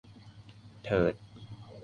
[0.83, 1.13] เถิด